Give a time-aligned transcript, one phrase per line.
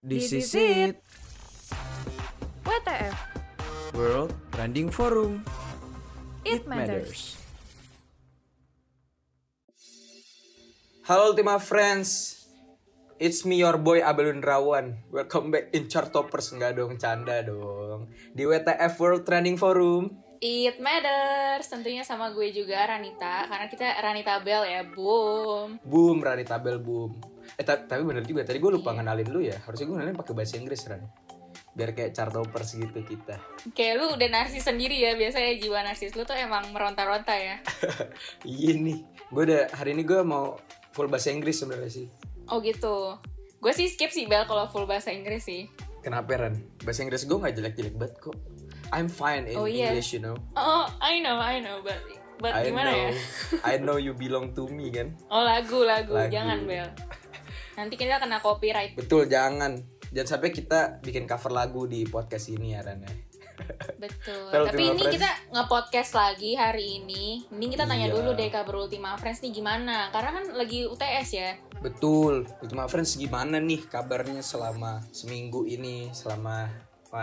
[0.00, 0.96] This is it,
[2.64, 3.12] WTF,
[3.92, 5.44] World Trending Forum.
[6.40, 7.36] It Matters.
[11.04, 12.40] Halo Ultima Friends.
[13.20, 18.08] It's me your boy Abel Rawan Welcome back in Chartoppers Enggak dong, canda dong.
[18.32, 20.16] Di WTF World Trending Forum.
[20.40, 25.76] It Matters, tentunya sama gue juga Ranita, karena kita Ranita Bell ya, boom.
[25.84, 27.29] Boom, Rani Tabel boom
[27.60, 30.32] Eh ta- tapi bener juga, tadi gue lupa ngenalin lu ya Harusnya gue ngenalin pakai
[30.32, 31.04] bahasa Inggris Ran
[31.70, 33.36] Biar kayak Chartoppers gitu kita
[33.70, 37.60] Kayak lu udah narsis sendiri ya, biasanya jiwa narsis lu tuh emang meronta-ronta ya.
[38.48, 40.56] Iya nih Gue udah, hari ini gue mau
[40.90, 42.06] full bahasa Inggris sebenarnya sih
[42.46, 43.20] Oh gitu.
[43.56, 45.68] Gue sih skip sih Bel kalau full bahasa Inggris sih.
[46.00, 46.56] Kenapa Ran?
[46.80, 48.36] Bahasa Inggris gue gak jelek-jelek banget kok
[48.88, 49.92] I'm fine in Oh, iya.
[49.92, 52.00] English you know Oh, I know, I know, but,
[52.36, 53.10] but I gimana know, ya?
[53.68, 56.26] I know you belong to me kan Oh lagu, lagu, Lagu.
[56.26, 56.88] jangan Bel.
[57.74, 58.94] Nanti kita kena copyright.
[58.94, 59.78] Betul, jangan.
[60.10, 63.02] Jangan sampai kita bikin cover lagu di podcast ini ya, Ran.
[63.02, 63.12] ya.
[63.96, 64.48] Betul.
[64.48, 67.44] Tapi Ultima ini Friends- kita nge-podcast lagi hari ini.
[67.52, 68.14] Mending kita tanya Iya.
[68.16, 70.08] dulu deh kabar Ultima Friends nih gimana?
[70.08, 71.50] Karena kan lagi UTS ya.
[71.78, 72.48] Betul.
[72.58, 76.08] Ultima Friends gimana nih kabarnya selama seminggu ini?
[76.10, 76.72] Selama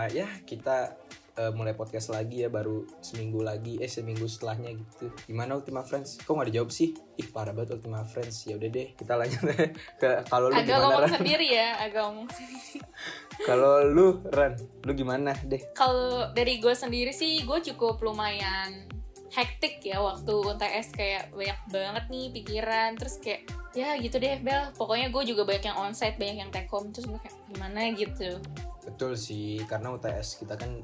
[0.08, 0.94] ya kita
[1.38, 5.06] eh, mulai podcast lagi ya baru seminggu lagi eh seminggu setelahnya gitu.
[5.30, 6.18] Gimana Ultima Friends?
[6.18, 6.98] Kok nggak dijawab sih?
[7.14, 8.50] Ih parah banget Ultima Friends.
[8.50, 9.40] Ya udah deh, kita lanjut
[10.02, 11.14] ke kalau lu Agak gimana ngomong Ran?
[11.14, 12.78] sendiri ya, agak ngomong sendiri.
[13.48, 15.62] Kalau lu Ran, lu gimana deh?
[15.70, 18.90] Kalau dari gue sendiri sih, gue cukup lumayan
[19.30, 23.44] hektik ya waktu UTS kayak banyak banget nih pikiran terus kayak
[23.76, 27.04] ya gitu deh Bel pokoknya gue juga banyak yang onsite banyak yang take home terus
[27.06, 28.40] gue kayak gimana gitu
[28.88, 30.80] Betul sih, karena UTS kita kan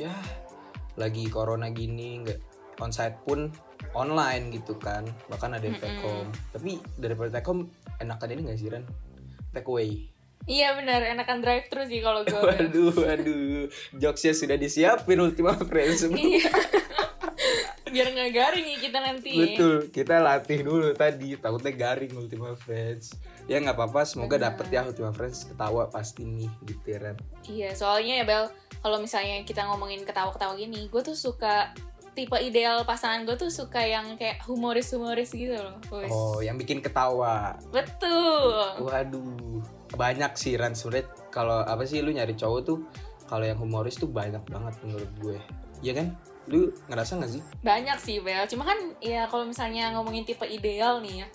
[0.00, 0.14] ya
[0.96, 2.40] lagi corona gini nggak
[2.80, 3.52] onsite pun
[3.92, 6.04] online gitu kan, bahkan ada yang take Mm-mm.
[6.24, 6.30] home.
[6.52, 8.84] Tapi daripada take home, enakan ini nggak sih Ran?
[9.52, 10.08] Take away.
[10.48, 16.08] iya benar enakan drive terus sih kalau gue Waduh, waduh, jokesnya sudah disiapin Ultima Friends.
[16.08, 16.48] iya
[17.90, 23.18] biar nggak garing nih kita nanti Betul, kita latih dulu tadi, takutnya garing Ultima Friends.
[23.50, 27.16] Ya nggak apa-apa, semoga dapet ya Ultima Friends ketawa pasti nih gitu ya, Ran.
[27.44, 28.44] Iya, soalnya ya Bel,
[28.80, 31.72] kalau misalnya kita ngomongin ketawa-ketawa gini, gue tuh suka
[32.10, 35.78] tipe ideal pasangan gue tuh suka yang kayak humoris-humoris gitu loh.
[36.10, 37.54] Oh, yang bikin ketawa.
[37.70, 38.82] Betul.
[38.82, 39.62] Waduh,
[39.94, 42.78] banyak sih Ran sebenernya kalau apa sih lu nyari cowok tuh
[43.30, 45.38] kalau yang humoris tuh banyak banget menurut gue.
[45.80, 46.06] Iya kan?
[46.50, 47.42] Lu ngerasa gak sih?
[47.62, 51.26] Banyak sih Bel, cuma kan ya kalau misalnya ngomongin tipe ideal nih ya,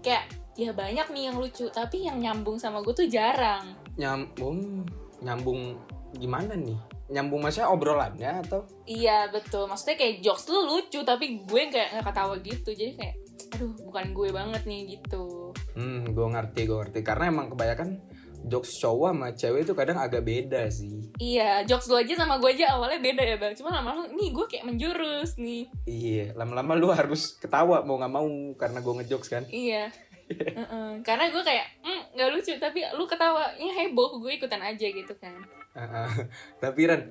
[0.00, 0.24] kayak
[0.54, 3.74] ya banyak nih yang lucu, tapi yang nyambung sama gue tuh jarang.
[3.98, 4.86] Nyambung
[5.20, 5.76] nyambung
[6.16, 6.78] gimana nih?
[7.10, 12.06] Nyambung maksudnya obrolannya atau Iya betul, maksudnya kayak jokes lu lucu, tapi gue kayak nggak
[12.06, 13.16] ketawa gitu, jadi kayak
[13.50, 15.50] aduh bukan gue banget nih gitu.
[15.74, 17.98] hmm gue ngerti gue ngerti karena emang kebanyakan
[18.46, 21.12] jokes cowok sama cewek itu kadang agak beda sih.
[21.20, 24.46] Iya, jokes lu aja sama gue aja awalnya beda ya Bel, cuma lama-lama nih gue
[24.48, 25.68] kayak menjurus nih.
[25.84, 28.26] Iya, lama-lama lu harus ketawa mau nggak mau
[28.56, 29.44] karena gue ngejokes kan.
[29.50, 29.92] Iya.
[30.58, 30.90] Heeh.
[31.02, 35.12] Karena gue kayak "Hmm, nggak lucu tapi lu ketawa ya heboh gue ikutan aja gitu
[35.18, 35.34] kan.
[36.62, 37.02] Tapi Ran,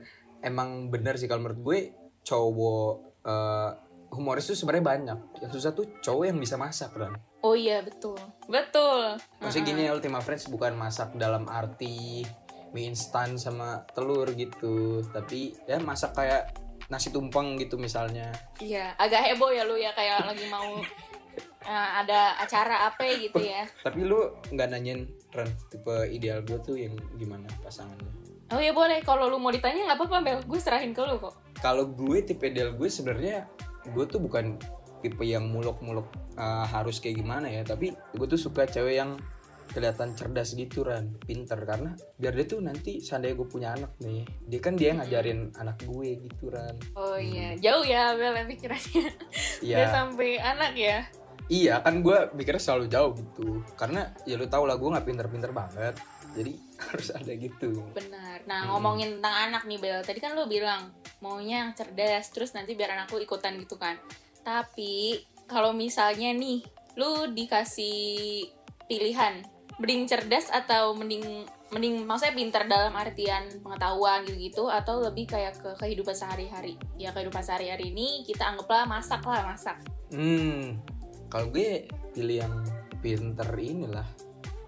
[0.44, 1.80] emang bener sih kalau menurut gue
[2.24, 2.94] cowok
[3.25, 3.72] eh,
[4.14, 5.20] humoris tuh sebenarnya banyak.
[5.46, 7.16] Yang susah tuh cowok yang bisa masak Ran.
[7.40, 8.20] Oh iya betul
[8.52, 9.16] betul.
[9.40, 12.25] Maksudnya gini ya Ultima Friends bukan masak dalam arti
[12.70, 16.53] mie instan sama telur gitu, tapi ya masak kayak
[16.90, 18.30] nasi tumpeng gitu misalnya.
[18.59, 20.78] Iya agak heboh ya lu ya kayak lagi mau
[21.72, 23.64] eh, ada acara apa gitu ya.
[23.86, 24.20] Tapi lu
[24.52, 28.19] nggak nanyain Ran tipe ideal gue tuh yang gimana pasangannya?
[28.50, 29.06] Oh iya boleh.
[29.06, 31.38] Kalau lu mau ditanya nggak apa-apa Bel gue serahin ke lu kok.
[31.62, 33.46] Kalau gue tipe ideal gue sebenarnya
[33.86, 34.58] gue tuh bukan
[35.00, 37.62] tipe yang muluk-muluk uh, harus kayak gimana ya.
[37.62, 39.22] Tapi gue tuh suka cewek yang
[39.70, 41.14] kelihatan cerdas gitu Ran.
[41.22, 41.62] Pinter.
[41.62, 45.78] Karena biar dia tuh nanti seandainya gue punya anak nih dia kan dia ngajarin anak
[45.86, 46.74] gue gitu Ran.
[46.98, 47.54] Oh iya.
[47.62, 49.06] Jauh ya Bel ya pikirannya.
[49.62, 51.06] Udah iya sampai anak ya.
[51.50, 53.62] iya kan gue mikirnya selalu jauh gitu.
[53.78, 55.98] Karena ya lu tau lah gue nggak pinter-pinter banget
[56.35, 56.53] jadi
[56.90, 58.46] harus ada gitu Benar.
[58.47, 58.70] Nah Hmm.
[58.76, 62.96] ngomongin tentang anak nih Bel, tadi kan lu bilang maunya yang cerdas, terus nanti biar
[62.96, 63.99] anakku ikutan gitu kan.
[64.43, 66.64] Tapi kalau misalnya nih,
[66.96, 68.47] lu dikasih
[68.87, 69.43] pilihan,
[69.79, 75.70] mending cerdas atau mending mending maksudnya pintar dalam artian pengetahuan gitu-gitu atau lebih kayak ke
[75.78, 76.75] kehidupan sehari-hari.
[76.97, 79.78] Ya kehidupan sehari-hari ini kita anggaplah masak lah masak.
[80.09, 80.82] Hmm,
[81.29, 81.85] kalau gue
[82.17, 82.55] pilih yang
[82.99, 84.08] pinter inilah.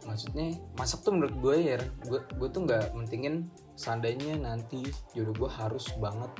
[0.07, 4.81] Maksudnya masak tuh menurut gue ya, gue gue tuh nggak mentingin seandainya nanti
[5.13, 6.31] jodoh gue harus banget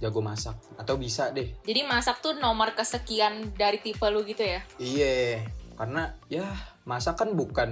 [0.00, 1.52] jago masak atau bisa deh.
[1.64, 4.60] Jadi masak tuh nomor kesekian dari tipe lu gitu ya?
[4.80, 5.44] Iya,
[5.76, 6.48] karena ya
[6.88, 7.70] masak kan bukan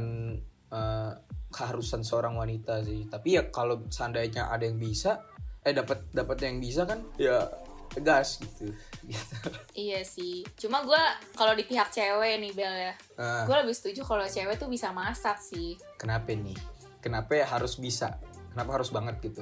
[0.69, 1.13] eh,
[1.49, 5.25] keharusan seorang wanita sih tapi ya kalau seandainya ada yang bisa
[5.65, 7.49] eh dapat dapat yang bisa kan ya
[7.99, 8.69] gas gitu.
[9.03, 9.35] Gitu
[9.73, 10.45] Iya sih.
[10.55, 11.03] Cuma gue
[11.33, 14.93] kalau di pihak cewek nih Bel ya, Nah, gue lebih setuju kalau cewek tuh bisa
[14.93, 15.81] masak sih.
[15.97, 16.59] kenapa nih?
[17.01, 18.19] Kenapa ya harus bisa?
[18.53, 19.41] Kenapa harus banget gitu?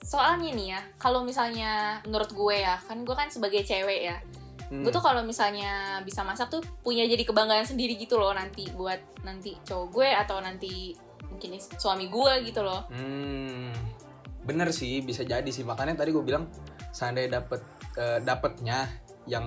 [0.00, 4.18] Soalnya nih ya, kalau misalnya menurut gue ya, kan gue kan sebagai cewek ya,
[4.68, 4.84] Hmm.
[4.84, 9.00] gue tuh kalau misalnya bisa masak tuh punya jadi kebanggaan sendiri gitu loh nanti buat
[9.24, 10.92] nanti cowok gue atau nanti
[11.24, 12.84] mungkin suami gue gitu loh.
[12.92, 13.72] Hmm,
[14.44, 15.64] bener sih bisa jadi sih.
[15.64, 16.52] Makanya tadi gue bilang
[16.90, 17.60] seandainya dapet
[17.98, 18.88] eh, dapetnya
[19.28, 19.44] yang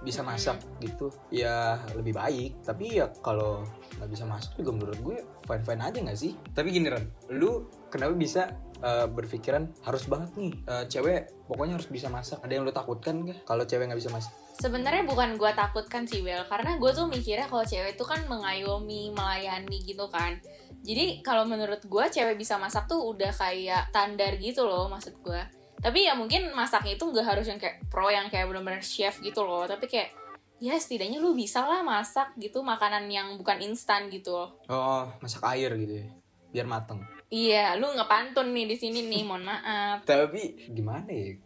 [0.00, 0.32] bisa Hmm.
[0.32, 3.60] masak gitu ya lebih baik tapi ya kalau
[4.00, 7.04] nggak bisa masak juga menurut gue fine fine aja nggak sih tapi gini Ren
[7.36, 8.48] lu kenapa bisa
[8.80, 13.20] eh, berpikiran harus banget nih eh, cewek pokoknya harus bisa masak ada yang lu takutkan
[13.28, 17.06] gak kalau cewek nggak bisa masak Sebenarnya bukan gue takutkan sih Bel, karena gue tuh
[17.06, 20.34] mikirnya kalau cewek itu kan mengayomi, melayani gitu kan.
[20.82, 25.38] Jadi kalau menurut gue cewek bisa masak tuh udah kayak standar gitu loh maksud gue.
[25.78, 29.42] Tapi ya mungkin masaknya itu nggak harus yang kayak pro yang kayak bener-bener chef gitu
[29.42, 29.64] loh.
[29.64, 30.10] Tapi kayak
[30.58, 34.50] ya setidaknya lu bisa lah masak gitu makanan yang bukan instan gitu loh.
[34.66, 36.06] oh masak air gitu ya
[36.50, 36.98] biar mateng
[37.28, 40.02] Iya, lu ngepantun nih di sini nih, mohon maaf.
[40.02, 41.36] tapi gimana ya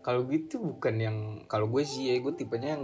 [0.00, 1.16] kalau gitu bukan yang
[1.46, 2.82] kalau gue sih ya gue tipenya yang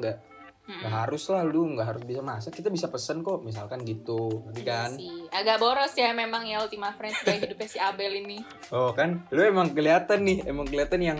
[0.64, 4.40] nggak nggak harus lah lu nggak harus bisa masak kita bisa pesen kok misalkan gitu
[4.43, 5.12] nanti Iya kan sih.
[5.28, 8.40] Agak boros ya memang ya Ultima Friends gaya hidupnya si Abel ini.
[8.70, 11.19] oh kan lu emang kelihatan nih emang kelihatan yang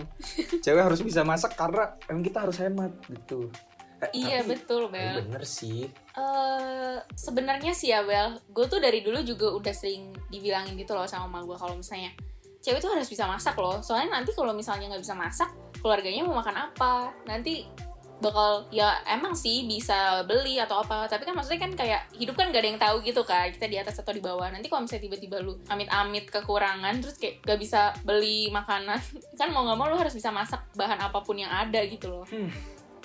[0.59, 3.53] cewek harus bisa masak karena emang kita harus hemat gitu
[3.97, 5.15] Eh, Iya tapi- betul eh, Bel.
[5.23, 10.75] bener sih eh sebenarnya sih ya Bel, gue tuh dari dulu juga udah sering dibilangin
[10.75, 12.11] gitu loh sama mama gue kalau misalnya
[12.59, 13.77] cewek tuh harus bisa masak loh.
[13.79, 15.47] Soalnya nanti kalau misalnya nggak bisa masak,
[15.77, 16.91] keluarganya mau makan apa?
[17.23, 17.61] Nanti
[18.23, 21.07] bakal ya emang sih bisa beli atau apa.
[21.09, 23.77] Tapi kan maksudnya kan kayak hidup kan gak ada yang tahu gitu kan kita di
[23.79, 24.47] atas atau di bawah.
[24.51, 28.99] Nanti kalau misalnya tiba-tiba lu amit-amit kekurangan terus kayak gak bisa beli makanan
[29.39, 32.25] kan mau nggak mau lu harus bisa masak bahan apa pun yang ada gitu loh.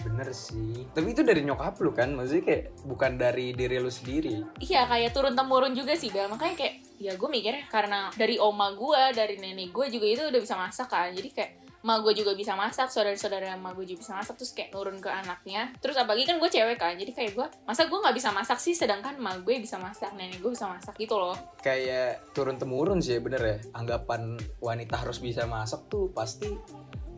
[0.01, 0.89] Bener sih.
[0.97, 2.17] Tapi itu dari nyokap lu kan?
[2.17, 4.41] Maksudnya kayak bukan dari diri lu sendiri.
[4.61, 6.29] Iya kayak turun temurun juga sih Bel.
[6.33, 10.41] Makanya kayak ya gue mikirnya karena dari oma gue, dari nenek gue juga itu udah
[10.41, 14.13] bisa masak kan Jadi kayak ma gue juga bisa masak, saudara-saudara ma gue juga bisa
[14.17, 15.73] masak Terus kayak nurun ke anaknya.
[15.81, 18.77] Terus apalagi kan gue cewek kan Jadi kayak gue, masa gue gak bisa masak sih
[18.77, 21.37] Sedangkan ma gue bisa masak, nenek gue bisa masak gitu loh.
[21.65, 26.49] Kayak turun temurun sih bener ya anggapan wanita harus bisa masak tuh pasti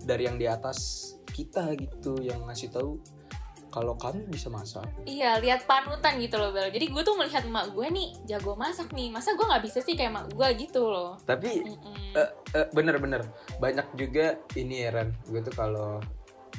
[0.02, 2.98] dari yang di atas kita gitu yang ngasih tahu
[3.72, 4.84] kalau kamu bisa masak?
[5.08, 6.68] Iya lihat panutan gitu loh Bel.
[6.68, 9.08] Jadi gue tuh melihat emak gue nih jago masak nih.
[9.08, 11.16] Masa gue gak bisa sih kayak emak gue gitu loh?
[11.24, 12.12] Tapi Mm-mm.
[12.12, 13.24] eh, eh, bener-bener
[13.56, 15.98] banyak juga ini ya Ran gue tuh kalau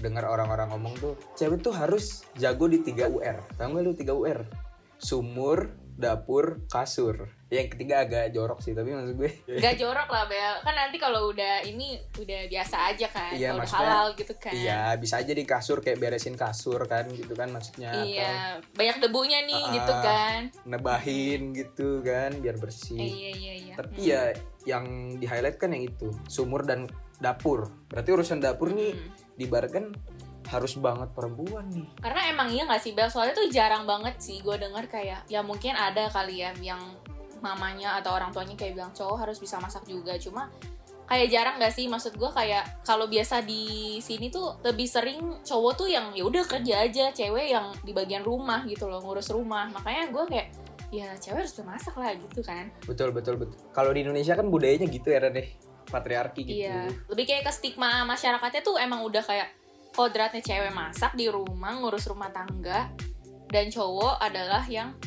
[0.02, 4.10] dengar orang-orang ngomong tuh cewek tuh harus jago di 3 UR tahu gak lu 3
[4.10, 4.40] UR
[4.98, 9.32] sumur dapur kasur yang ketiga agak jorok sih tapi maksud gue
[9.64, 13.66] Gak jorok lah Bel Kan nanti kalau udah ini udah biasa aja kan Iya, Kalau
[13.70, 17.92] halal gitu kan iya bisa aja di kasur kayak beresin kasur kan gitu kan maksudnya
[17.92, 18.34] atau Iya,
[18.72, 20.40] banyak debunya nih Ah, gitu kan.
[20.64, 23.74] nebahin gitu kan biar bersih Eh, iya iya iya.
[23.76, 24.04] tapi Hmm.
[24.04, 24.22] ya
[24.66, 24.86] yang
[25.16, 29.10] di highlight kan yang itu sumur dan dapur berarti urusan dapur nih Hmm.
[29.36, 29.94] diibaratkan
[30.46, 33.08] harus banget perempuan nih Karena emang iya gak sih Bel?
[33.08, 36.80] Soalnya tuh jarang banget sih gue denger kayak ya mungkin ada kali ya yang
[37.44, 40.16] mamanya atau orang tuanya kayak bilang cowok harus bisa masak juga.
[40.16, 40.48] Cuma
[41.06, 41.92] kayak jarang gak sih?
[41.92, 46.48] Maksud gue kayak kalau biasa di sini tuh lebih sering cowok tuh yang ya udah
[46.48, 49.68] kerja aja cewek yang di bagian rumah gitu loh ngurus rumah.
[49.70, 50.48] Makanya gue kayak
[50.90, 52.72] ya cewek harus bisa masak lah gitu kan.
[52.88, 53.60] Betul betul betul.
[53.76, 56.64] Kalau di Indonesia kan budayanya gitu ya deh patriarki gitu.
[56.66, 59.52] Iya, lebih kayak ke stigma masyarakatnya tuh emang udah kayak
[59.94, 62.90] kodratnya cewek masak di rumah ngurus rumah tangga
[63.54, 64.98] dan cowok adalah yang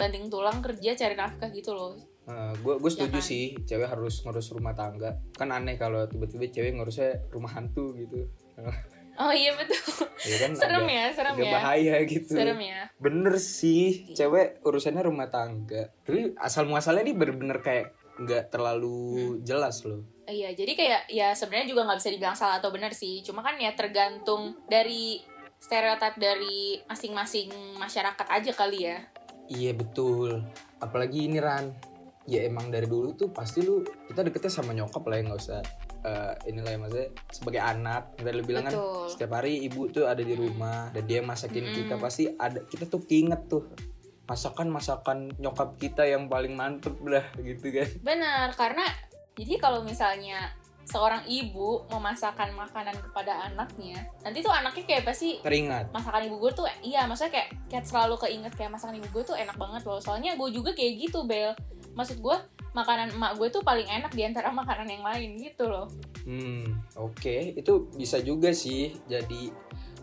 [0.00, 1.92] banting tulang kerja cari nafkah gitu loh.
[2.30, 3.26] gue gue setuju Ya kan?
[3.26, 8.22] sih cewek harus ngurus rumah tangga kan aneh kalau tiba-tiba cewek ngurusnya rumah hantu gitu
[9.18, 10.06] Oh iya betul.
[10.22, 11.52] ya kan serem agak- ya, serem ya.
[11.52, 12.88] bahaya gitu Serem ya.
[12.96, 14.16] Bener sih, Iya.
[14.16, 15.92] cewek urusannya rumah tangga.
[16.00, 19.36] Tapi asal muasalnya ini bener-bener kayak nggak terlalu Hmm.
[19.42, 20.08] jelas loh.
[20.24, 23.20] Iya, jadi kayak ya sebenarnya juga nggak bisa dibilang salah atau benar sih.
[23.20, 25.20] Cuma kan ya tergantung dari
[25.58, 29.04] stereotip dari masing-masing masyarakat aja kali ya.
[29.50, 30.46] Iya betul.
[30.78, 31.74] Apalagi ini Ran.
[32.30, 35.60] Ya emang dari dulu tuh pasti lu kita deketnya sama nyokap lah ya nggak usah
[36.06, 38.02] eh, inilah ya maksudnya sebagai anak.
[38.20, 39.06] Yang Tadi lu bilang kan Betul.
[39.10, 41.76] setiap hari ibu tuh ada di rumah dan dia masakin Mm-mm.
[41.82, 43.66] kita pasti ada kita tuh keinget tuh
[44.30, 47.88] masakan masakan nyokap kita yang paling mantep lah gitu kan.
[47.98, 48.86] Benar, karena
[49.34, 50.54] jadi kalau misalnya
[50.90, 55.94] seorang ibu memasakkan makanan kepada anaknya, nanti tuh anaknya kayak pasti Teringat.
[55.94, 59.36] masakan ibu gue tuh iya maksudnya kayak kayak selalu keinget kayak masakan ibu gue tuh
[59.38, 61.54] enak banget loh soalnya gue juga kayak gitu bel
[61.94, 62.36] maksud gue
[62.70, 65.86] makanan emak gue tuh paling enak di antara makanan yang lain gitu loh
[66.20, 69.48] Hmm, oke, itu bisa juga sih jadi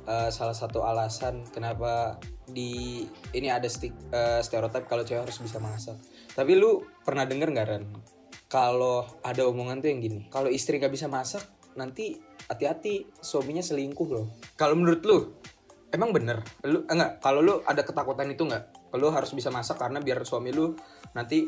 [0.08, 2.18] eh, salah satu alasan kenapa
[2.48, 5.94] di ini ada stik, eh, stereotip kalau cewek harus bisa masak.
[6.34, 7.84] Tapi lu pernah denger nggak Ren?
[8.48, 11.44] Kalau ada omongan tuh yang gini, kalau istri nggak bisa masak,
[11.76, 12.16] nanti
[12.48, 14.32] hati-hati suaminya selingkuh loh.
[14.56, 15.20] Kalau menurut lu,
[15.92, 16.40] emang bener?
[16.64, 17.20] Lu eh, enggak?
[17.20, 18.96] Kalau lu ada ketakutan itu nggak?
[18.96, 20.72] Lu harus bisa masak karena biar suami lu
[21.12, 21.44] nanti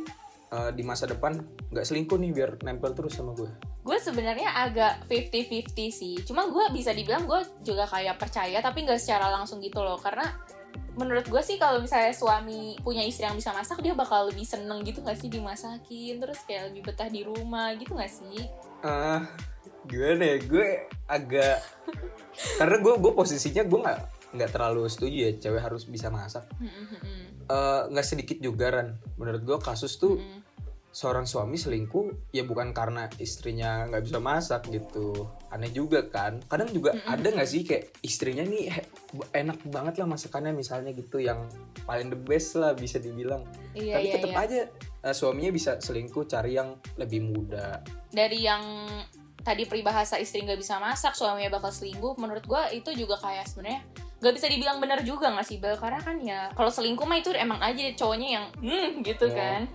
[0.51, 1.39] eh, di masa depan
[1.71, 3.47] nggak selingkuh nih biar nempel terus sama gue.
[3.79, 9.01] gue sebenarnya agak 50-50 sih cuma gue bisa dibilang gue juga kayak percaya tapi nggak
[9.01, 10.29] secara langsung gitu loh karena
[10.99, 14.83] menurut gue sih kalau misalnya suami punya istri yang bisa masak dia bakal lebih seneng
[14.83, 16.19] gitu gak sih dimasakin?
[16.19, 18.43] Terus kayak lebih betah di rumah gitu gak sih?
[18.83, 19.23] Ah
[19.88, 20.38] gimana ya?
[20.43, 20.67] Gue
[21.07, 21.63] agak
[22.59, 23.99] karena gue gue posisinya gue nggak
[24.29, 26.45] nggak terlalu setuju ya cewek harus bisa masak.
[27.49, 28.93] Eh, nggak sedikit juga Ran.
[29.17, 30.21] Menurut gue kasus tuh
[30.89, 36.37] seorang suami selingkuh ya bukan karena istrinya nggak bisa masak gitu aneh juga kan.
[36.45, 38.69] Kadang juga ada nggak sih kayak istrinya nih
[39.33, 41.49] enak banget lah masakannya misalnya gitu yang
[41.85, 43.41] paling the best lah bisa dibilang.
[43.73, 44.39] Iya tapi iya tetap iya.
[44.45, 44.59] aja
[45.09, 47.81] eh, suaminya bisa selingkuh cari yang lebih muda.
[48.13, 48.63] Dari yang
[49.41, 53.81] tadi peribahasa istri nggak bisa masak suaminya bakal selingkuh menurut gue itu juga kayak sebenarnya
[54.19, 55.79] nggak bisa dibilang benar juga nggak sih Bel?
[55.79, 59.33] Karena kan ya kalau selingkuh mah itu emang aja cowoknya yang hmm gitu Oh.
[59.33, 59.65] kan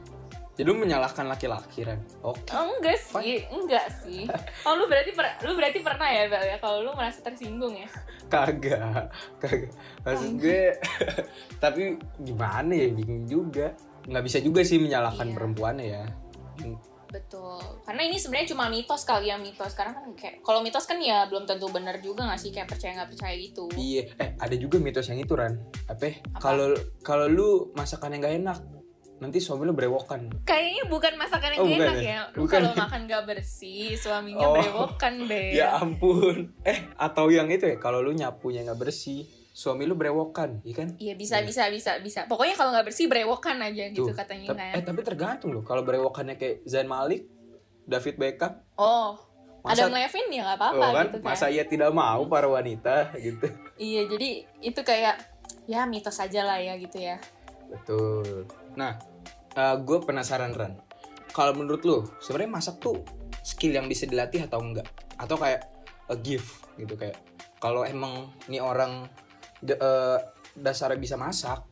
[0.55, 4.23] jadi lu menyalahkan laki-laki Ran oke Oh, enggak sih, enggak sih.
[4.67, 6.57] Oh, lu berarti per- lu berarti pernah ya, Bel ya?
[6.57, 7.91] Kalau lu merasa tersinggung ya?
[8.25, 9.71] kagak kagak
[10.01, 10.73] maksud gue
[11.63, 15.35] tapi gimana ya bingung juga nggak bisa juga sih menyalahkan Iya.
[15.35, 16.05] perempuannya ya
[17.07, 17.63] Betul.
[17.87, 19.71] Karena ini sebenarnya cuma mitos kali ya mitos.
[19.73, 22.91] Karena kan kayak kalau mitos kan ya belum tentu benar juga nggak sih kayak percaya
[22.93, 23.71] nggak percaya gitu.
[23.77, 25.55] iya eh ada juga mitos yang itu Ran
[25.87, 26.11] apa?
[26.11, 26.43] Apa?
[26.43, 28.59] kalau kalau lu masakan yang gak enak
[29.25, 32.13] nanti suami lu berewokan Kayaknya bukan masakan yang Oh, bukan enak ya?
[32.29, 32.45] ya.
[32.45, 32.77] Kalau ya?
[32.79, 34.55] makan gak bersih, suaminya Oh.
[34.55, 35.51] berewokan, Bel.
[35.55, 40.61] ya ampun eh atau yang itu ya kalau lu nyapunya nggak bersih suami lu berewokan
[40.61, 41.47] iya kan Iya bisa Iya.
[41.47, 42.21] bisa bisa bisa.
[42.25, 44.73] Pokoknya kalau nggak bersih berewokan aja gitu Tuh, katanya Tap- kan.
[44.73, 47.25] eh tapi tergantung loh kalau berewokannya kayak Zain Malik
[47.83, 49.15] David Beckham Oh,
[49.61, 51.25] masa Adam Levine ya nggak apa-apa oh, kan gitu kan.
[51.25, 54.29] masa ia tidak mau para wanita gitu Iya, jadi
[54.61, 55.17] itu kayak
[55.65, 57.17] ya mitos aja lah ya gitu ya.
[57.67, 58.45] Betul.
[58.75, 58.99] Nah,
[59.57, 60.75] gue penasaran Ran.
[61.35, 63.03] Kalau menurut lu, sebenarnya masak tuh
[63.43, 64.87] skill yang bisa dilatih atau enggak?
[65.19, 65.67] Atau kayak
[66.11, 67.17] a gift gitu kayak
[67.59, 69.09] kalau emang nih orang
[69.65, 70.19] de- eh,
[70.55, 71.65] dasarnya bisa masak,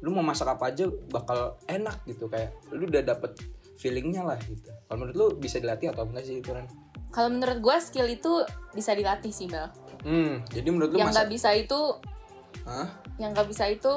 [0.00, 3.36] lu mau masak apa aja bakal enak gitu kayak lu udah dapet
[3.76, 4.68] feelingnya lah gitu.
[4.88, 6.68] Kalau menurut lu bisa dilatih atau enggak sih itu Ran?
[7.10, 9.66] Kalau menurut gue skill itu bisa dilatih sih Bel.
[10.00, 11.80] Hmm, jadi menurut lu yang masak, nggak bisa itu,
[12.64, 12.88] Hah?
[13.20, 13.94] yang nggak bisa itu,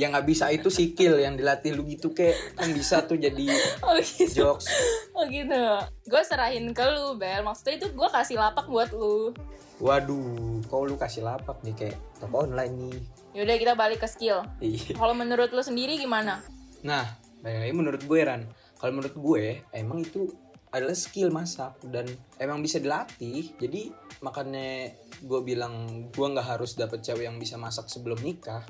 [0.00, 3.44] yang nggak bisa itu skill yang dilatih lu gitu kayak kan bisa tuh jadi
[3.84, 4.66] oh gitu, jokes.
[5.12, 5.64] oh gitu.
[6.08, 7.44] Gue serahin ke lu Bel.
[7.44, 9.36] Maksudnya itu gue kasih lapak buat lu.
[9.82, 12.98] Waduh, kok lu kasih lapak nih kayak toko online nih.
[13.32, 14.44] Yaudah kita balik ke skill.
[14.62, 14.94] Iya.
[14.94, 16.38] Kalau menurut lu sendiri gimana?
[16.84, 17.04] Nah,
[17.42, 18.46] lagi menurut gue Ran,
[18.78, 20.30] kalau menurut gue emang itu
[20.72, 22.08] adalah skill masak dan
[22.40, 23.52] emang bisa dilatih.
[23.60, 23.92] Jadi
[24.24, 28.64] makanya gue bilang gue nggak harus dapet cewek yang bisa masak sebelum nikah.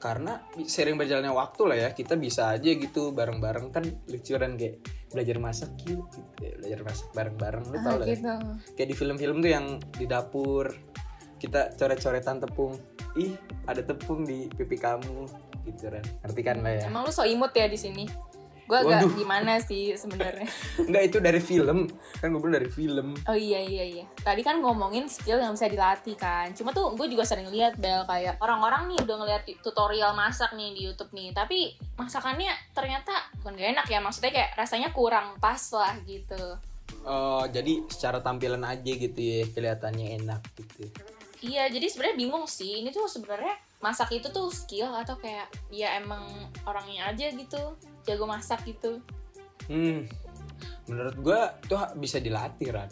[0.00, 0.32] Karena
[0.64, 5.70] sering berjalannya waktu lah ya, kita bisa aja gitu bareng-bareng kan lucuran kayak belajar masak
[5.84, 8.16] yuk gitu ya, belajar masak bareng-bareng lu tau Ah, lah ya.
[8.16, 8.30] gitu.
[8.74, 10.72] kayak di film-film tuh yang di dapur
[11.36, 12.80] kita coret-coretan tepung
[13.14, 15.28] ih ada tepung di pipi kamu
[15.64, 18.04] gitu kan ngerti kan lah ya Emang lu so imut ya di sini?
[18.70, 19.12] Gue agak Waduh.
[19.18, 20.46] gimana sih sebenarnya?
[20.86, 21.90] enggak itu dari film
[22.22, 24.04] kan gue bilang dari film Oh iya iya iya.
[24.22, 26.54] Tadi kan ngomongin skill yang bisa dilatih kan.
[26.54, 30.70] Cuma tuh gue juga sering lihat Bel kayak orang-orang nih udah ngeliat tutorial masak nih
[30.70, 31.34] di YouTube nih.
[31.34, 33.10] Tapi masakannya ternyata
[33.42, 33.98] bukan gak enak ya.
[33.98, 36.38] Maksudnya kayak rasanya kurang pas lah gitu.
[37.00, 40.84] oh jadi secara tampilan aja gitu ya kelihatannya enak gitu
[41.40, 42.84] Iya, jadi sebenarnya bingung sih.
[42.84, 46.20] Ini tuh sebenarnya masak itu tuh skill atau kayak ya emang
[46.68, 47.72] orangnya aja gitu
[48.10, 48.98] jago masak gitu.
[49.66, 50.10] hmm
[50.86, 52.90] menurut gue tuh ha- bisa dilatih Ran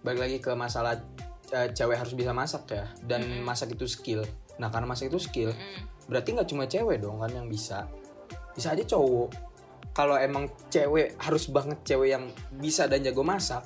[0.00, 1.00] balik lagi ke masalah
[1.48, 3.42] eh, cewek harus bisa masak ya dan Mm-mm.
[3.42, 4.20] masak itu skill
[4.56, 5.80] nah karena masak itu skill Mm.
[6.06, 7.88] berarti nggak cuma cewek dong kan yang bisa
[8.52, 9.32] bisa aja cowok
[9.90, 13.64] kalau emang cewek harus banget cewek yang bisa dan jago masak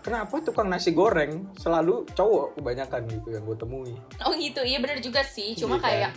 [0.00, 5.00] kenapa tukang nasi goreng selalu cowok kebanyakan gitu yang gue temui Oh gitu, iya bener
[5.00, 5.52] juga sih.
[5.54, 6.12] Cuma Iya kan?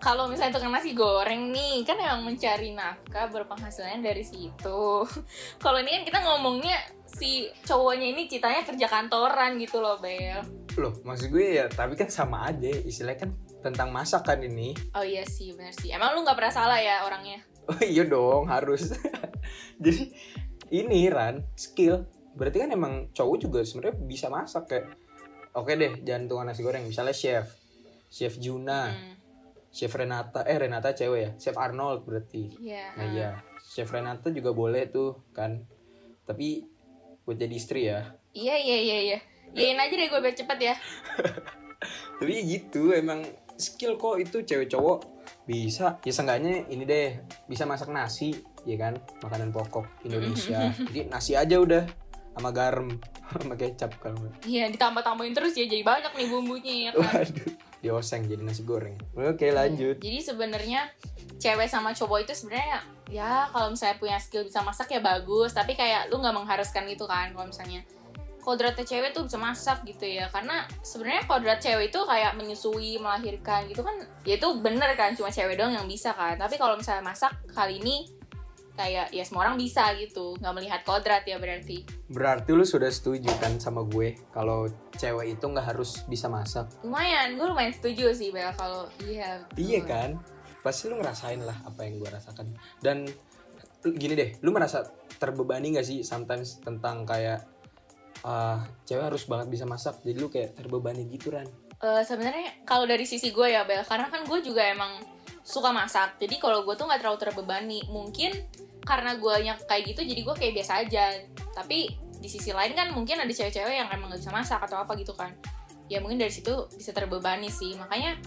[0.00, 5.04] Kalau misalnya tukang nasi goreng nih, kan emang mencari nafkah berpenghasilannya dari situ.
[5.64, 10.40] kalau ini kan kita ngomongnya si cowoknya ini citanya kerja kantoran gitu loh, Bel.
[10.78, 15.02] loh maksud gue ya tapi kan sama aja istilahnya kan tentang masak kan ini Oh
[15.02, 15.90] iya sih, bener sih.
[15.90, 17.42] Emang lu nggak pernah salah ya orangnya?
[17.68, 18.94] Oh iya dong harus.
[19.84, 20.14] Jadi
[20.72, 22.06] ini Ran skill.
[22.32, 24.86] Berarti kan emang cowok juga sebenarnya bisa masak kayak.
[25.52, 26.86] Oke deh, jangan tukang nasi goreng.
[26.86, 27.50] Misalnya chef,
[28.06, 29.14] chef Juna, Hmm,
[29.70, 30.42] chef Renata.
[30.46, 32.50] Eh Renata cewek ya, chef Arnold berarti.
[32.58, 32.84] Iya.
[32.98, 33.28] Nah iya,
[33.62, 35.62] chef Renata juga boleh tuh kan.
[36.26, 36.66] Tapi
[37.24, 38.14] buat jadi istri ya.
[38.34, 39.18] Iya iya iya iya.
[39.54, 40.74] Yain aja deh gue biar cepet ya.
[42.20, 43.24] Tapi gitu emang
[43.60, 48.32] skill kok itu cewek cowok bisa ya seenggaknya ini deh bisa masak nasi
[48.64, 51.84] ya kan makanan pokok Indonesia jadi nasi aja udah
[52.36, 52.88] sama garam
[53.40, 54.30] sama kecap kalau.
[54.46, 57.20] Iya ditambah-tambahin terus ya jadi banyak nih bumbunya ya kan.
[57.20, 58.96] waduh dioseng jadi nasi goreng.
[59.16, 60.00] Oke lanjut.
[60.00, 60.88] Jadi sebenarnya
[61.40, 65.74] cewek sama cowok itu sebenarnya ya kalau misalnya punya skill bisa masak ya bagus, tapi
[65.74, 67.82] kayak lu nggak mengharuskan itu kan kalau misalnya
[68.40, 70.28] kodratnya cewek tuh bisa masak gitu ya.
[70.28, 73.96] Karena sebenarnya kodrat cewek itu kayak menyusui melahirkan gitu kan
[74.28, 76.36] ya itu bener kan cuma cewek doang yang bisa kan.
[76.36, 78.19] Tapi kalau misalnya masak kali ini
[78.80, 80.32] kayak ya semua orang bisa gitu.
[80.40, 81.84] Nggak melihat kodrat ya berarti.
[82.08, 84.64] Berarti lu sudah setuju kan sama gue kalau
[84.96, 86.72] cewek itu nggak harus bisa masak?
[86.80, 89.60] Lumayan gue lumayan setuju sih Bel kalau iya betul.
[89.60, 90.10] iya kan?
[90.64, 92.48] Pasti lu ngerasain lah apa yang gue rasakan.
[92.80, 93.04] Dan
[93.84, 94.84] gini deh lu merasa
[95.20, 97.44] terbebani gak sih sometimes tentang kayak
[98.20, 100.00] ah cewek harus banget bisa masak?
[100.00, 101.44] Jadi lu kayak terbebani gitu kan
[101.80, 105.00] Eh, sebenarnya kalau dari sisi gue ya Bel karena kan gue juga emang
[105.40, 106.20] suka masak.
[106.20, 107.80] Jadi kalau gue tuh nggak terlalu terbebani.
[107.88, 108.36] Mungkin
[108.90, 109.34] karena gue
[109.70, 111.04] kayak gitu jadi gue kayak biasa aja.
[111.54, 114.98] Tapi di sisi lain kan mungkin ada cewek-cewek yang emang gak bisa masak atau apa
[114.98, 115.30] gitu kan.
[115.86, 117.78] Ya mungkin dari situ bisa terbebani sih.
[117.78, 118.18] Makanya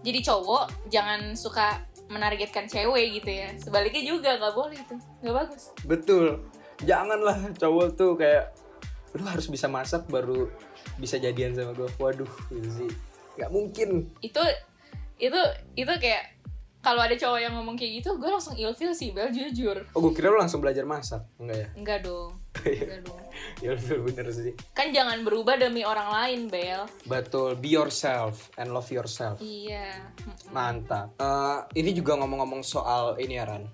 [0.00, 3.52] jadi cowok jangan suka menargetkan cewek gitu ya.
[3.60, 4.96] Sebaliknya juga nggak boleh itu.
[5.20, 5.62] Nggak bagus.
[5.84, 6.26] Betul.
[6.82, 8.56] Janganlah cowok tuh kayak
[9.16, 10.52] lu harus bisa masak baru
[11.00, 12.90] bisa jadian sama gue waduh gitu sih.
[13.36, 13.88] Nggak mungkin.
[14.24, 14.40] Itu
[15.20, 15.40] itu
[15.76, 16.38] itu kayak
[16.78, 19.82] kalau ada cowok yang ngomong kayak gitu gue langsung ilfil sih Bel jujur.
[19.92, 21.68] Oh gue kira lu langsung belajar masak enggak ya?
[21.74, 22.30] Enggak dong.
[22.64, 23.22] Enggak dong.
[23.60, 24.52] Betul bener sih.
[24.72, 26.86] Kan jangan berubah demi orang lain Bel.
[27.04, 29.38] Betul be yourself and love yourself.
[29.38, 29.94] Iya.
[30.48, 31.14] Mantap.
[31.14, 33.64] Eh, ini juga ngomong-ngomong soal ini ya Ran.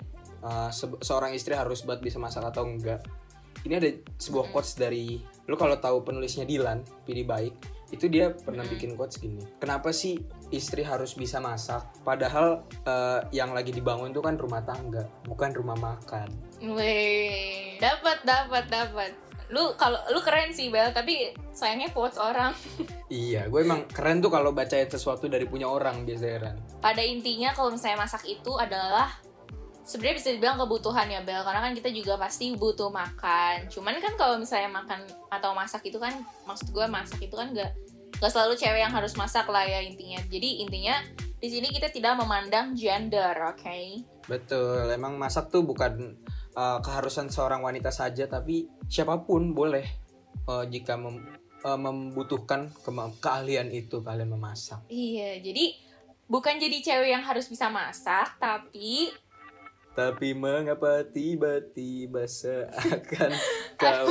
[0.40, 3.04] Eh, se- seorang istri harus buat bisa masak atau enggak.
[3.64, 7.52] Ini ada sebuah quotes dari lu kalau tahu penulisnya Dilan, Pidi Baik,
[7.94, 9.40] itu dia pernah bikin quotes gini.
[9.62, 10.18] Kenapa sih
[10.50, 15.78] istri harus bisa masak padahal eh, yang lagi dibangun itu kan rumah tangga, bukan rumah
[15.78, 16.28] makan.
[16.60, 19.10] Weh, dapat dapat dapat.
[19.52, 22.52] Lu kalau lu keren sih Bel, tapi sayangnya quotes orang.
[23.14, 26.56] Iya, gue emang keren tuh kalau bacain sesuatu dari punya orang biasanya Ran.
[26.82, 29.06] Pada intinya kalau misalnya masak itu adalah
[29.84, 33.68] sebenarnya bisa dibilang kebutuhan ya Bel, karena kan kita juga pasti butuh makan.
[33.68, 36.16] Cuman kan kalau misalnya makan atau masak itu kan
[36.48, 37.76] maksud gue masak itu kan gak
[38.18, 40.24] gak selalu cewek yang harus masak lah ya intinya.
[40.26, 40.96] Jadi intinya
[41.36, 43.78] di sini kita tidak memandang gender, oke?
[44.24, 46.16] Betul, emang masak tuh bukan
[46.56, 49.84] uh, keharusan seorang wanita saja, tapi siapa pun boleh
[50.48, 51.28] uh, jika mem-
[51.60, 52.72] uh, membutuhkan
[53.20, 54.80] keahlian itu kalian memasak.
[54.88, 55.76] Iya, jadi
[56.24, 59.12] bukan jadi cewek yang harus bisa masak, tapi
[59.94, 63.30] Tapi mengapa tiba-tiba seakan
[63.80, 64.10] kau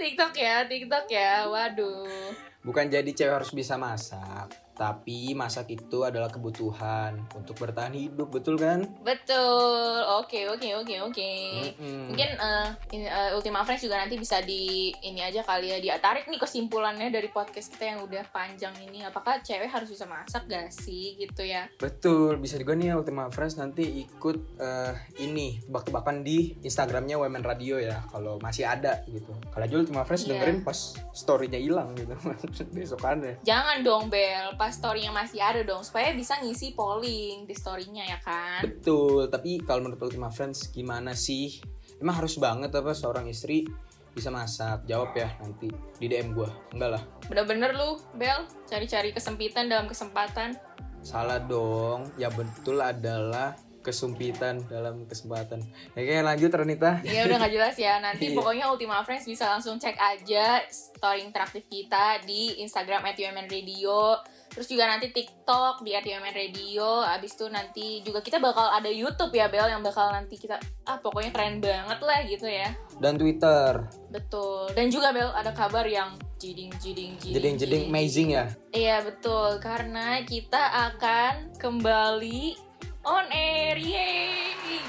[0.00, 1.44] TikTok ya, TikTok ya.
[1.52, 2.32] Waduh.
[2.62, 8.56] bukan jadi cewek harus bisa masak, tapi masak itu adalah kebutuhan untuk bertahan hidup, betul
[8.56, 8.88] kan?
[9.02, 10.00] Betul.
[10.18, 11.32] Oke, oke, oke, oke.
[11.78, 12.08] Mm-mm.
[12.08, 15.94] Mungkin eh, ini, eh, Ultima Friends juga nanti bisa di ini aja kali ya, dia
[15.96, 19.04] tarik nih kesimpulannya dari podcast kita yang udah panjang ini.
[19.04, 21.68] Apakah cewek harus bisa masak gak sih gitu ya?
[21.76, 27.76] Betul, bisa juga nih Ultima Friends nanti ikut eh, ini tebak-tebakan di Instagramnya Women Radio
[27.76, 29.30] ya, kalau masih ada gitu.
[29.48, 30.38] Kalau aja Ultima Friends Iya.
[30.38, 30.78] dengerin pas
[31.12, 32.14] storynya hilang gitu,
[32.74, 33.42] besokannya.
[33.42, 38.18] Jangan dong Bel, pas story-nya masih ada dong supaya bisa ngisi polling di story-nya ya
[38.20, 38.62] kan.
[38.62, 41.58] Betul, tapi kalau menurut Ultima Friends gimana sih?
[41.98, 43.66] Emang harus banget apa seorang istri
[44.08, 44.86] bisa masak?
[44.86, 45.66] Jawab ya nanti
[45.98, 46.46] di DM gua.
[46.70, 50.54] Enggak lah, Bener-bener lu, Bel, cari-cari kesempitan dalam kesempatan.
[51.00, 52.06] salah dong.
[52.14, 55.58] Ya betul adalah kesempitan dalam kesempatan.
[55.92, 57.02] Kayak lanjut Renita.
[57.02, 57.98] Iya udah nggak jelas ya.
[57.98, 58.38] Nanti Iya.
[58.38, 64.22] pokoknya Ultima Friends bisa langsung cek aja story interaktif kita di Instagram @umnradio.
[64.52, 67.00] Terus juga nanti TikTok di @umnradio.
[67.08, 71.00] Abis itu nanti juga kita bakal ada YouTube ya Bel yang bakal nanti kita ah
[71.00, 72.68] pokoknya keren banget lah gitu ya.
[73.00, 73.88] Dan Twitter.
[74.12, 74.76] Betul.
[74.76, 77.34] Dan juga Bel ada kabar yang jiding jiding jiding.
[77.38, 78.44] Jeding-jeding amazing ya.
[78.76, 82.72] Iya betul karena kita akan kembali
[83.08, 83.80] on air.
[83.80, 84.84] Yeay.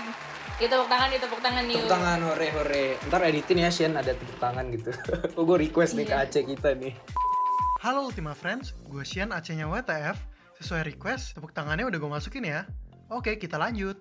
[0.53, 1.75] Kita tepuk tangan, kita tepuk tangan nih.
[1.81, 2.85] Tepuk tangan hore hore.
[3.09, 4.91] Ntar editin ya Shen ada tepuk tangan gitu.
[5.39, 6.27] oh gue request nih ke Iya.
[6.29, 6.93] Aceh kita nih.
[7.83, 10.15] Halo Ultima Friends, gue Sian Acehnya WTF.
[10.55, 12.63] Sesuai request, tepuk tangannya udah gue masukin ya.
[13.11, 13.99] Oke, kita lanjut.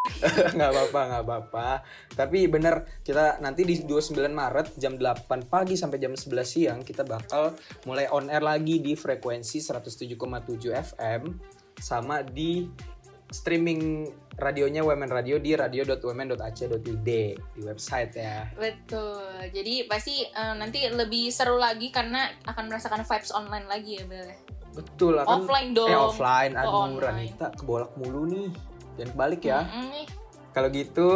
[0.56, 1.68] nggak apa-apa nggak apa-apa
[2.16, 7.04] tapi bener kita nanti di 29 Maret jam 8 pagi sampai jam 11 siang kita
[7.04, 7.52] bakal
[7.84, 10.16] mulai on air lagi di frekuensi 107,7
[10.72, 11.22] FM
[11.76, 12.64] sama di
[13.30, 19.20] streaming radionya Women Radio di radio.women.ac.id di website ya Betul.
[19.50, 24.26] Jadi pasti eh, nanti lebih seru lagi karena akan merasakan vibes online lagi ya Bel.
[24.26, 24.38] ya?
[24.70, 25.90] betul akan Offline dong.
[25.90, 27.02] eh offline Oh, aduh online.
[27.34, 28.48] Ranita kebolak mulu nih
[28.94, 30.06] jangan kebalik ya nih.
[30.50, 31.08] Kalau gitu,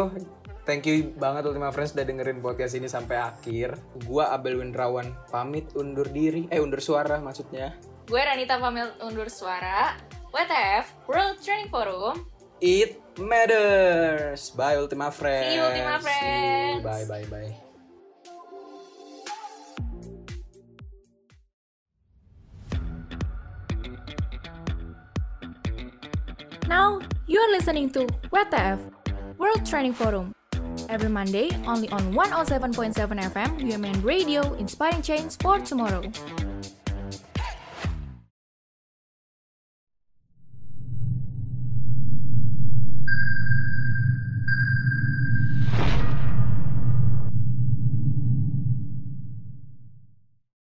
[0.63, 3.75] thank you banget Ultima Friends udah dengerin podcast ini sampai akhir.
[4.03, 7.75] Gua Abel Windrawan pamit undur diri, eh undur suara maksudnya.
[8.05, 9.95] Gue Ranita pamil undur suara.
[10.35, 12.27] WTF World Training Forum.
[12.59, 14.49] It matters.
[14.51, 15.47] Bye Ultima Friends.
[15.47, 16.11] See you, Ultima See you.
[16.11, 16.83] Friends.
[16.83, 17.55] Bye bye bye.
[26.67, 28.79] Now, you're listening to WTF,
[29.37, 30.35] World Training Forum.
[30.89, 32.91] Every Monday, only on 107.7
[33.31, 36.03] FM, UMN Radio, inspiring change for tomorrow.